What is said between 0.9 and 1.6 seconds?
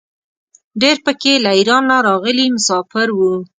په کې له